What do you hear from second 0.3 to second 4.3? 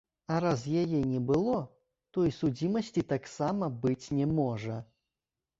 А раз яе не было, то і судзімасці таксама быць